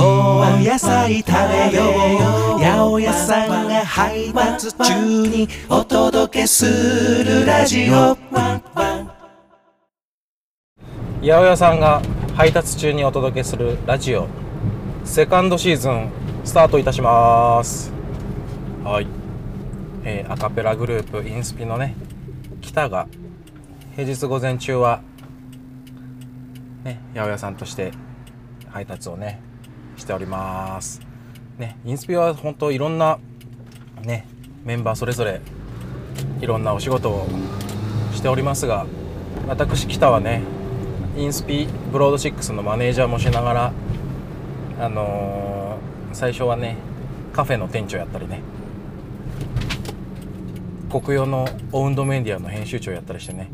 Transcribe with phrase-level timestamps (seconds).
[0.00, 1.84] お野菜食べよ
[2.56, 8.18] う八百屋さんが配達中にお届けするラジオ八
[11.22, 12.02] 百屋さんが
[12.34, 14.26] 配達中にお届けするラジオ
[15.04, 16.10] セカンドシーズン
[16.44, 17.92] スタートいたします
[18.82, 19.06] はい、
[20.02, 21.94] えーアカペラグループインスピのね
[22.60, 23.06] 北が
[23.94, 25.00] 平日午前中は
[26.88, 27.92] ね八百屋さんとして
[28.68, 29.40] 配達をね
[29.96, 31.00] しております。
[31.58, 33.18] ねインスピは本当いろんな
[34.02, 34.26] ね
[34.64, 35.40] メンバーそれぞれ
[36.40, 37.26] いろんなお仕事を
[38.12, 38.86] しておりますが
[39.48, 40.42] 私北はね
[41.16, 43.72] インスピブロード6のマネージャーもしながら
[44.80, 45.58] あのー
[46.12, 46.76] 最初はね
[47.32, 48.40] カフェの店長やったりね
[50.90, 53.50] 国用のオウンドメディアの編集長やったりしてね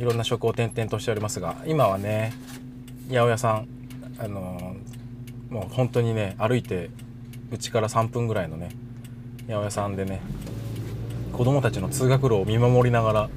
[0.00, 2.32] いろんな職を転々としておりますが今はね
[3.08, 3.68] 八百屋さん
[4.18, 4.74] あの
[5.50, 6.88] もう本当にね歩いて
[7.52, 8.70] うちから3分ぐらいのね
[9.46, 10.22] 八百屋さんでね
[11.34, 13.30] 子供たちの通学路を見守りながら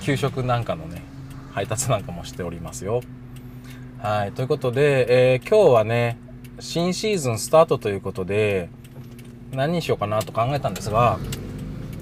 [0.00, 1.02] 給食なんかのね
[1.52, 3.02] 配達なんかもしておりますよ。
[3.98, 6.18] はいということで、えー今日はね
[6.60, 8.70] 新シーズンスタートということで
[9.52, 11.18] 何にしようかなと考えたんですが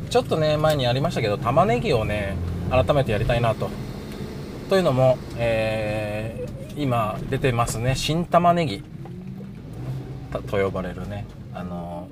[0.09, 2.37] ちょっとね前にやりましたけど玉ねぎをね
[2.71, 3.71] 改めてやりたいなと。
[4.69, 8.83] というのも、えー今出てますね新玉ねぎ
[10.49, 12.09] と呼ばれるねあの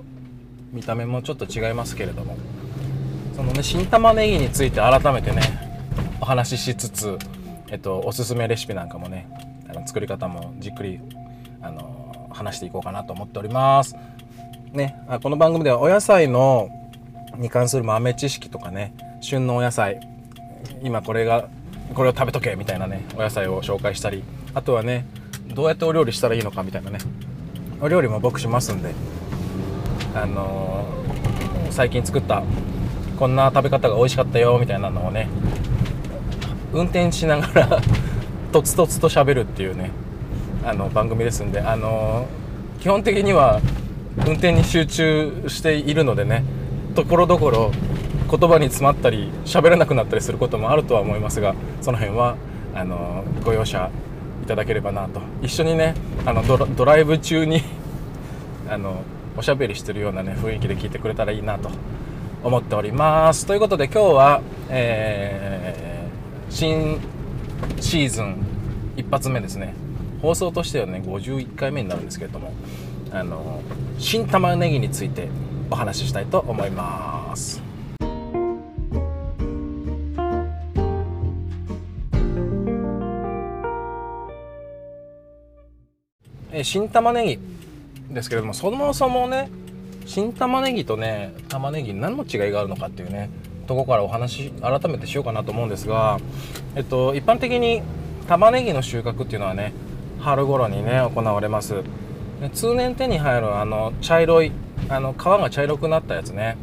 [0.73, 2.37] 見た目もちょっと違いますけれども
[3.35, 5.41] そのね新玉ねぎについて改めてね
[6.21, 7.19] お話ししつつ、
[7.71, 9.29] えっと、おすすめレシピなんかもね
[9.71, 11.01] あの作り方もじっくり
[11.63, 13.97] あの話していこうかなと思っております。
[14.73, 16.69] ね、この番組ではお野菜の
[17.37, 18.93] に関する豆知識とかね
[19.23, 19.99] 旬のお野菜
[20.83, 21.49] 今これが
[21.95, 24.23] これを食べとけみたいなねお野菜を紹介したり
[24.55, 25.07] あとはね
[25.55, 26.99] どうやってお料理したらいいのかみたいなね。
[27.81, 28.91] お料理も僕しますんで
[30.15, 32.43] あのー最近作った
[33.19, 35.29] こんな食べ方が美味しかったよみたいなのをね
[36.73, 37.81] 運転しながら
[38.53, 39.91] とつとつと喋るっていうね
[40.65, 43.61] あの番組ですんであのー基本的には
[44.27, 46.43] 運転に集中しているのでね
[46.95, 47.71] ところどころ
[48.29, 52.37] 言葉に詰まったり喋れなくなったりすることもあるとは思いますがその辺は
[52.75, 53.91] あのご容赦
[54.43, 55.21] いただければなと。
[55.43, 55.95] 一緒にね
[56.25, 57.63] あのドラドライブ中に
[58.69, 59.03] あの
[59.37, 61.71] おしゃべりしてるようなね雰囲気で聞いてくれたらいいなと
[62.43, 63.47] 思っております。
[63.47, 65.79] ということで今日は、えー
[66.51, 66.99] 新
[67.81, 68.37] シーズン
[68.97, 69.75] 一発目ですね。
[70.23, 72.53] 放送としてはね51回目になるんですけれども
[73.13, 73.63] あの
[73.99, 75.29] 新玉ねぎについて
[75.71, 77.68] お話ししたいと思います。
[86.59, 87.59] え新玉ねぎ。
[88.15, 89.51] ですけれどもそもそもね
[90.07, 93.29] 新玉ねぎとね玉ねぎ何の違いがあるのかっていうね
[93.67, 96.19] とこからお話改めてしようかなと思うんですが、
[96.75, 97.83] えっと、一般的に
[98.27, 99.75] 玉ねぎの収穫っていうのはね
[100.21, 101.83] 春頃にね行われます。
[102.55, 104.53] 通年手に入るあの茶色い
[104.89, 106.57] あの皮が茶色くなったやつね。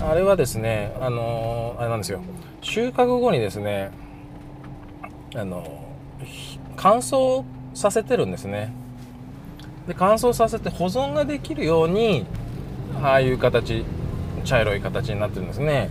[0.00, 2.22] あれはですねあのあれなんですよ。
[2.62, 3.90] 収穫後にですね
[5.34, 5.84] あの
[6.76, 8.79] 乾燥させてるんですね。
[9.86, 12.26] で乾燥させて保存ができるように
[13.02, 13.84] ああいう形
[14.44, 15.90] 茶色い形になってるんですね。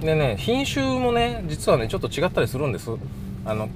[0.00, 2.90] でね品種もね実はねちょっと違ったりするんです。
[3.44, 3.68] あの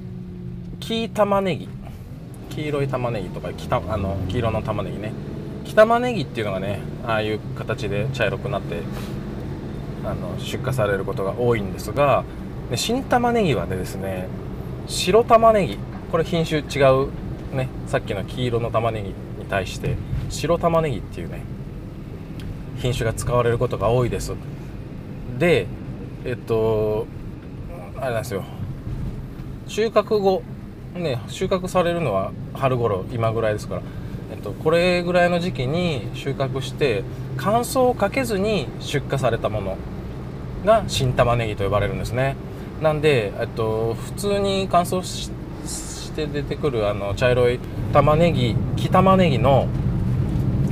[0.80, 1.68] 黄玉ねぎ。
[2.50, 5.12] 黄色い玉ねぎとか黄たあの黄色の玉ねぎね。
[5.64, 8.82] 黄玉ねぎっていうのがねああいう形で茶色くなって
[10.04, 12.24] あの出荷されることが多いんですが
[12.70, 14.28] で新玉ねぎはねですね
[14.86, 15.78] 白玉ねぎ。
[16.10, 17.08] これ品種違う
[17.52, 19.14] ねさっきの黄色の玉ねぎに
[19.48, 19.96] 対して
[20.30, 21.42] 白玉ねぎっていうね
[22.78, 24.32] 品種が使われることが多いです。
[25.38, 25.66] で
[26.24, 27.06] えっと
[27.96, 28.44] あれなんですよ。
[29.68, 30.42] 収穫後
[30.94, 33.82] ね収穫されるのは春頃今ぐらいですから、
[34.32, 37.04] えっと、これぐらいの時期に収穫して
[37.36, 39.76] 乾燥をかけずに出荷されたもの
[40.64, 42.36] が新玉ねぎと呼ばれるんですね。
[42.82, 45.30] なんで、えっと、普通に乾燥し
[46.12, 47.58] して出てくるあの茶色い
[47.92, 49.66] 玉ねぎ黄玉ねぎの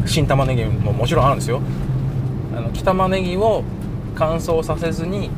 [0.07, 1.63] 新玉ねぎももちろんあるんですよ。
[2.55, 3.65] あの黄玉ねぎを
[4.15, 5.31] 乾燥させずに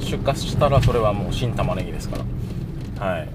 [0.00, 2.18] 出荷したらそれはもう新玉ねぎですか
[2.98, 3.06] ら。
[3.06, 3.28] はい。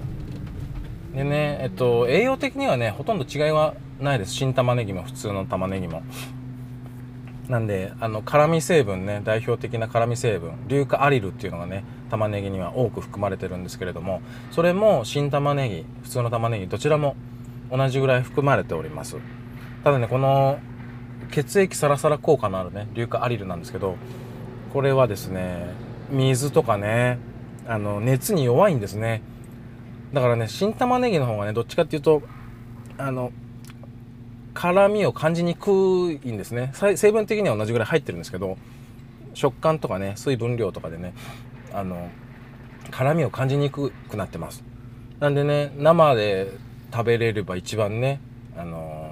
[1.16, 4.32] でねえっと栄養的にはねほとんど違いはないです。
[4.32, 6.02] 新玉ねぎも普通の玉ねぎも。
[7.48, 14.20] なんであの辛味成分ね代表的な辛味成分硫化アリルっていうのがね玉ねぎには多く含まれてるんですけれども
[14.50, 17.16] それも新玉ねぎ普通の玉ねぎどちらも
[17.70, 19.16] 同じぐらい含まれております。
[19.84, 20.58] ただねこの
[21.30, 23.96] 血液サラサラ効果のあるね硫化アリルなんですけど
[24.72, 25.70] これはですね
[26.10, 27.18] 水とかね
[27.68, 29.22] あの熱に弱いんですね。
[30.12, 32.22] だからね新玉ねぎの方がねどっちかっていうと
[32.98, 33.32] あの
[34.56, 35.70] 辛みを感じにく
[36.24, 36.72] いんですね。
[36.74, 38.56] 成分的には同じぐらい入ってるんですけど
[39.34, 41.12] 食感とかね水分量とかでね
[41.74, 42.08] あの
[42.90, 44.64] 辛みを感じにくくなってます。
[45.20, 46.50] なんでね生で
[46.90, 48.20] 食べれれば一番ね
[48.56, 49.10] あの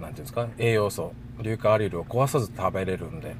[0.00, 3.36] 言うんですか栄養素硫化アリルを壊さず食べれるんで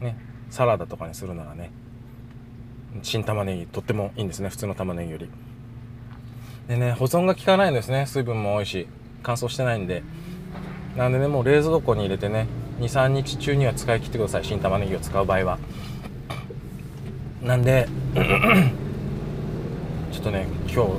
[0.00, 0.16] ね
[0.50, 1.70] サラダとかにするならね
[3.02, 5.30] 新玉ねぎとってもいいんですね普通の玉ねぎより。
[6.66, 8.06] でね保存が効かないんですね。
[8.06, 8.88] 水分も多いし。
[9.26, 10.04] 乾燥してないんで。
[10.96, 12.46] なんでねもう冷蔵庫に入れてね
[12.80, 14.44] 23日中には使い切ってください。
[14.44, 15.58] 新玉ねぎを使う場合は。
[17.42, 17.88] なんで
[20.12, 20.90] ちょっとね今日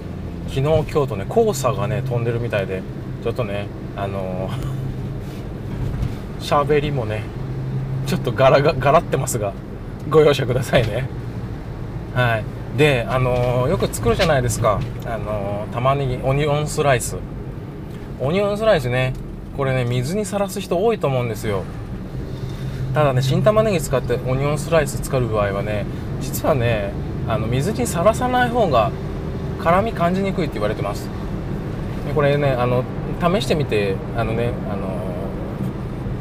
[0.49, 2.81] 昨日今日とね黄砂がね飛んでるみたいで
[3.23, 4.49] ちょっとねあの
[6.39, 7.23] 喋りもね
[8.05, 9.53] ちょっとガラがガラってますが
[10.09, 11.09] ご容赦くださいね。
[12.13, 12.43] はい。
[12.77, 14.81] であのよく作るじゃないですか。
[15.05, 17.15] あの玉ねぎオニオンスライス。
[18.19, 19.13] オニオンスライスね。
[19.55, 21.63] これね水にさらす人多いと思うんですよ。
[22.93, 25.85] ただね新玉ねぎ使ってオニオンスライス使う場合はね
[26.19, 26.91] 実はね
[27.27, 28.91] あの水にさらさない方が
[29.61, 31.07] 辛み感じにくいって言われてます。
[32.07, 32.83] でこれねあの
[33.19, 34.97] 試してみてあのねあの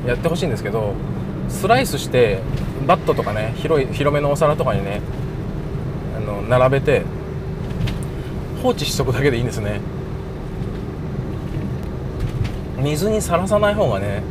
[0.06, 0.94] やってほしいんですけど
[1.48, 2.40] スライスして
[2.86, 5.00] バットとかね広い広めのお皿とかにね
[6.16, 7.02] あの並べて
[8.62, 9.80] 放置しとくだけでいいんですね。
[12.86, 14.22] 水にさらさない方がね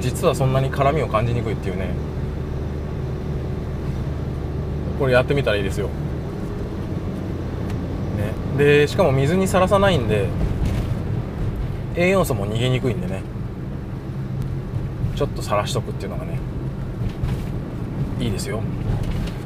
[0.00, 1.88] 実はそんなに辛みを感じにくいっていうね。
[4.98, 5.92] これやってみたらいいですよ、ね、
[8.56, 10.26] でしかも水にさらさないんで
[11.96, 13.22] 栄養素も逃げにくいんでね。
[15.14, 16.38] ちょっとさらしとくっていうのがね
[18.20, 18.60] いいですよ。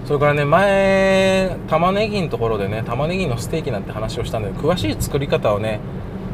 [0.07, 5.79] それからね前玉ねぎのところでね玉ねぎのステーキなんて話をしたんで詳しい作り方をね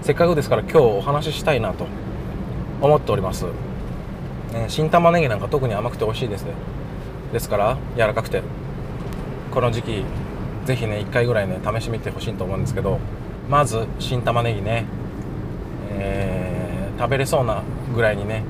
[0.07, 1.85] せっかくですから今日お話ししたいなと
[2.81, 3.51] 思っております、ね、
[4.69, 6.45] 新玉ねぎなんか特に甘くて美味しいです。
[6.45, 6.53] ね
[7.33, 8.41] ですから柔らかくて。
[9.51, 10.05] この時期
[10.65, 13.01] ぜひね1回ぐらいね試してみてほしいと思うんですけど
[13.51, 14.85] まず新玉ねぎね、
[15.99, 18.45] えー、食べれそうなぐらいにね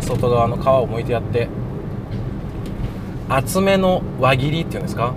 [0.00, 1.46] 外側の皮を剥いてやって
[3.28, 5.14] 厚めの輪切りっていうんですか？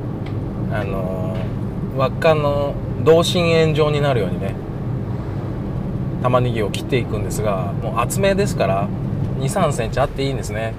[0.72, 4.69] あのー、輪っかの同心円状になるようにね
[6.22, 8.88] 玉ねぎを切っていくんですがもう厚めですから
[9.40, 10.74] 2 3センチあっていいんですね。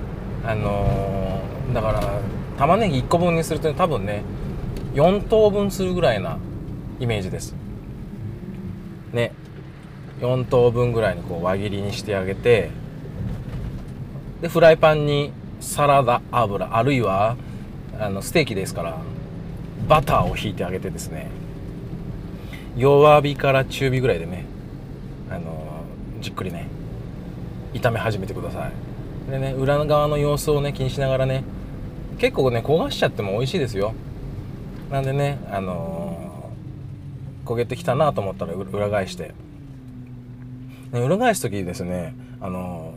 [0.45, 2.21] あのー、だから
[2.59, 4.23] 玉ねぎ1個分にすると多分ね
[4.95, 6.39] 4等分するぐらいな
[6.99, 7.55] イメージです。
[9.13, 9.33] ね。
[10.21, 12.71] 4等分ぐらいにこう輪切りにしてあげて
[14.43, 17.37] でフライパンにサラダ油あるいは
[17.99, 18.99] あのステーキですから
[19.89, 21.29] バターをひいてあげてですね。
[22.77, 24.45] 弱火から中火ぐらいでね
[26.21, 26.69] じっくりね
[27.73, 29.31] 炒め始めてください。
[29.31, 31.45] でね裏側の様子をね気にしながらね
[32.19, 33.95] 結構ね焦がしちゃっても美味しいですよ。
[34.91, 39.35] なんでねあのー、焦げてきたなと思ったら裏返して、
[40.93, 42.93] ね、裏返す時にですねあの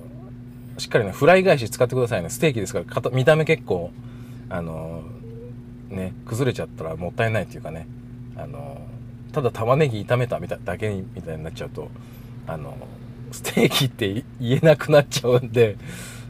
[0.77, 2.29] ー、しっかりねフライ返し使ってくださいね。
[2.29, 3.91] ステーキですから見た目結構
[4.49, 7.87] あのー、ね崩れちゃったらもったいないっていうかね
[8.35, 8.81] あの
[9.31, 11.89] ただ玉ねぎ炒めたみただけみたいになっちゃうと
[12.47, 12.75] あの
[13.33, 15.75] ステーキって言えなくなっちゃうんで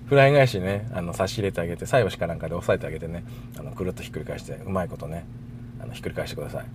[0.08, 3.24] フライ返しねあの差し入れてあげて菜箸かなんかで押さえてあげてね
[3.60, 5.26] あのくるっとひっくり返してうまいことね
[5.82, 6.66] あのひっくり返してください。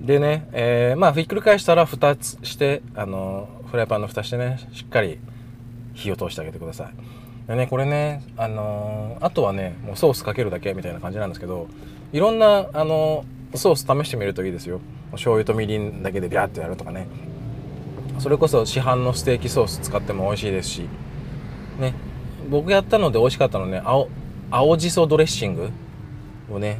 [0.00, 5.18] でね、えー、まあひっくり返したら蓋つしてあのフライパンの蓋してねしっかり
[5.94, 7.48] 火を通してあげてください。
[7.48, 11.68] でねこれねあのー、あとはねもうソースかけるだけみたいな感じなんですけど
[12.12, 13.24] いろんなあの
[13.54, 14.80] ソース試してみるといいですよ。
[15.12, 17.06] 醤油とみりんだけでビャーってやるとかね。
[18.18, 20.88] それこそ市販のステーキソース使っても美味しいですし。
[21.78, 21.94] ね。
[22.50, 24.08] 僕やったので美味しかったのね青
[24.50, 25.68] 青じそドレッシング
[26.50, 26.78] をね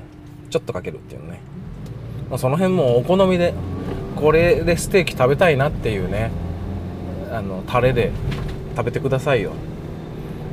[0.50, 1.40] ちょっとかけるっていうのね、
[2.38, 3.52] その辺もお好みで
[4.16, 6.30] これでステーキ食べたいなっていうね
[7.30, 8.10] あのタレで
[8.74, 9.52] 食べてくださいよ、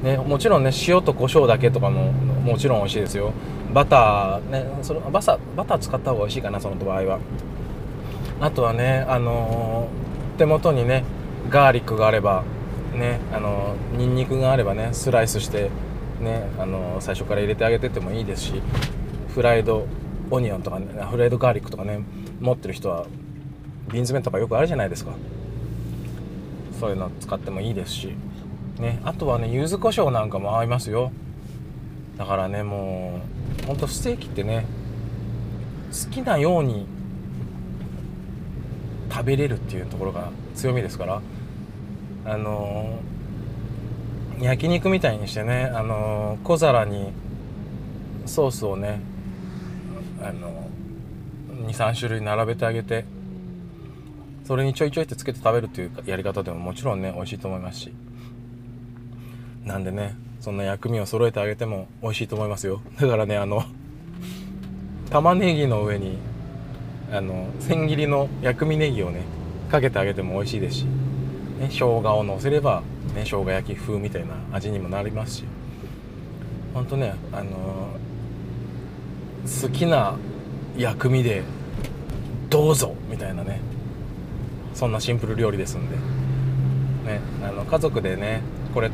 [0.04, 3.32] ね、もちろんね塩と胡椒だけとかももちろん美味しいですよ。
[3.74, 7.20] バターねそれバサバター使った方が美味しいかなその場合は。
[8.42, 11.04] あとはねあのー手元にね
[11.50, 12.44] ガーリックがあれば
[12.94, 15.70] ねあのニンニクがあればねスライスして
[16.22, 18.62] ねあの最初から入れてあげててもいいですし
[19.30, 19.86] フライド
[20.32, 22.00] オニオンとか、ね、フライドガーリックとかね
[22.40, 23.06] 持ってる人は
[23.92, 25.12] 瓶詰めとかよくあるじゃないですか。
[26.80, 28.16] そういうの使ってもいいですし
[28.80, 31.12] ねあとはね柚子胡椒なんかも合いますよ。
[32.18, 33.22] だからねも
[33.64, 34.66] うほんとステーキってね
[35.92, 36.88] 好きなように
[39.16, 41.22] 食べれるっていうところが強みですから。
[42.26, 47.14] あのー、焼肉みたいにしてね、あのー、小皿に
[48.26, 49.00] ソースをね、
[50.22, 53.06] あのー、23種類並べてあげて
[54.44, 57.94] それにちょいちょいってつけて食べるっていうやり方でももちろんね美味しいと思いますし。
[59.64, 62.82] なんでねそんな薬味を揃えてあげても美味しいと思いますよ。
[63.00, 63.64] だからねあの
[65.10, 66.18] 玉ねぎの上に
[67.12, 69.22] あの千切りの薬味ネギをね
[69.72, 72.82] かけてあげても美味しいですし、ね、生姜をのせれば、
[73.16, 75.44] ね、生姜焼き風みたいな味にもなりますし。
[76.76, 77.88] ほんとねあの
[79.46, 80.18] 好きな
[80.78, 81.42] 薬味で
[82.50, 83.62] どうぞみたいなね
[84.74, 85.96] そんなシンプル料理ですんで、
[87.14, 88.42] ね、あの家族でね
[88.74, 88.92] これ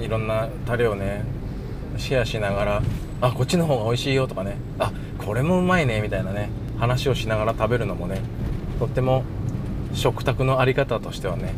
[0.00, 1.24] いろんなタレをね
[1.96, 2.82] シェアしながら
[3.20, 4.90] あこっちの方が美味しいよとかねあ
[5.24, 6.50] これもうまいねみたいなね。
[6.78, 8.20] 話をしながら食べるのもね
[8.78, 9.24] とっても
[9.94, 11.54] 食卓の在り方としてはね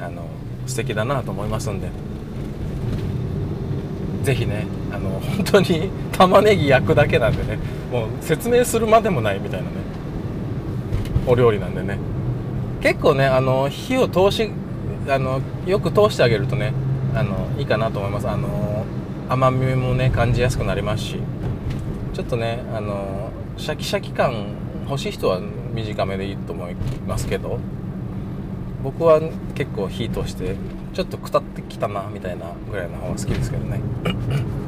[0.00, 0.22] あの
[0.66, 1.88] 素敵だなと思いますんで。
[4.26, 7.60] 是非ねあの本当に玉ねぎ焼くだけなんでね
[7.92, 9.76] もう説明するまでもないみたいなね
[11.28, 11.98] お料理なんでね。
[12.80, 14.50] 結構ねあの火を通し
[15.08, 16.72] あのよく通してあげるとね
[17.14, 18.28] あのいいかなと思います。
[18.28, 18.84] あの
[19.28, 21.20] 甘みもね感じやすくなりますし
[22.12, 23.25] ちょっとねあの
[23.56, 24.46] シャキシャキ感
[24.88, 25.40] 欲しい人は
[25.72, 26.74] 短めでいいと思い
[27.06, 27.58] ますけど
[28.82, 29.20] 僕は
[29.54, 30.56] 結構火通して
[30.92, 33.80] ちょっとくたってきたなみたいなぐらいの方が好きですけどね。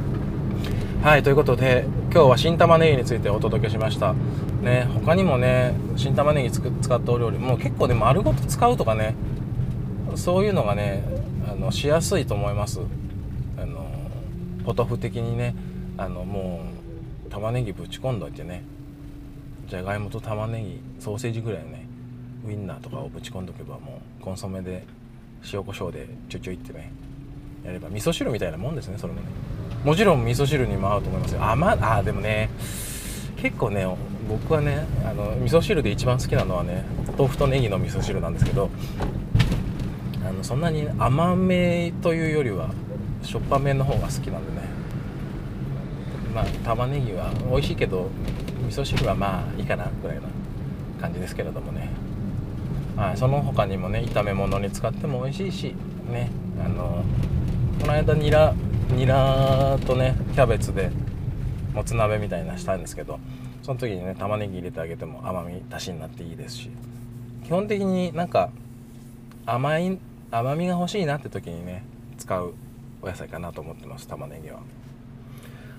[1.02, 4.14] はいということで今日は新玉ねぎについてお届けしました。
[4.62, 9.14] ね他にもね新玉ねぎ使ったお料理もう結構ね丸ごと使うとかね
[10.16, 11.04] そういうのがね
[11.48, 12.80] あのしやすいと思います。
[13.56, 13.86] あの
[14.64, 15.54] ポトフ的にね
[15.96, 16.60] あのも
[17.26, 18.64] う玉ねぎぶち込んどいてね
[19.68, 21.86] じゃがいもと玉ねぎソーセージぐらいね
[22.46, 24.84] ウインナーとかをぶち込んどけばもうコンソメで
[25.52, 26.90] 塩コショウでちょちょいってね
[27.64, 29.26] やれば味噌汁みたいなもんですねそれもね。
[29.84, 31.44] もちろん味噌汁にも合うと思いますよ。
[31.44, 32.48] あまあでもね
[33.36, 33.86] 結構ね
[34.28, 36.84] 僕はねあの味噌汁で一番好きなのはね
[37.16, 38.70] 豆腐とネギの味噌汁なんですけど
[40.26, 42.70] あのそんなに甘めというよりは
[43.22, 44.66] しょっぱめの方が好きなんでね。
[46.34, 48.08] まあ玉ねぎは美味しいけど
[48.68, 50.22] 味噌汁はまあいいかなぐらいな
[51.00, 51.88] 感じですけれどもね、
[52.96, 55.74] はい、その他にもね炒め物に使っても美味しいし
[56.10, 56.30] ね。
[56.62, 57.02] あの
[57.80, 58.54] この間ニラ
[58.90, 60.90] ニラとねキャベツで
[61.72, 63.20] もつ鍋みたいなしたんですけど
[63.62, 66.70] その時にね玉ねぎ入れてあげても甘み足しになっていいですし。
[67.44, 68.50] 基本的になんか
[69.46, 69.98] 甘い
[70.30, 71.82] 甘みが欲しいなって時にね
[72.18, 72.52] 使う
[73.00, 74.60] お野菜かなと思ってます玉ねぎは。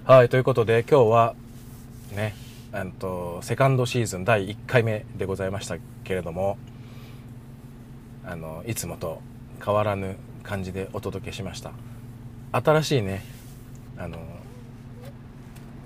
[0.06, 1.36] はいということで今日は
[2.16, 2.34] ね
[3.00, 6.58] とセカンドシーズン第1回目でございましたけれども
[8.24, 9.22] あのいつもと
[9.64, 11.72] 変わらぬ感じでお届けしました。
[12.52, 13.24] 新しいね
[13.98, 14.18] あの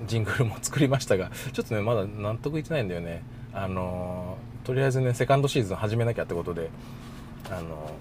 [0.08, 3.24] ジングルも作りましたがちょっとねまだ納得いってないんだよね。
[3.54, 6.70] あのとりあえずねセカンドシーズン始めなきゃってことで
[7.50, 7.92] あの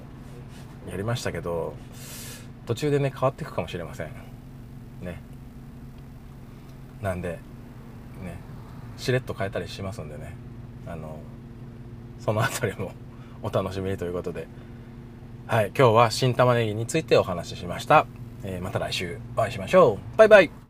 [0.91, 1.75] やりましたけど
[2.67, 4.07] 途中でね変わっていくかもしれません。
[5.03, 5.21] ね。
[7.01, 7.39] なんで
[8.23, 8.52] ね。
[9.03, 10.35] しれっと変えたりしますんでね。
[10.87, 11.19] あの
[12.19, 12.93] その辺りも
[13.43, 14.47] お楽しみにということで。
[15.47, 18.07] はい今日は新玉ねぎについてお話ししました、
[18.45, 20.19] えー、また来週お会いしましょう。
[20.19, 20.62] バイバイ。